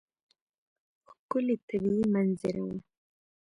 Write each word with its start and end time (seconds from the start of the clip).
ښکلې 1.13 1.55
طبیعي 1.67 2.03
منظره 2.13 2.61
وه. 2.67 2.77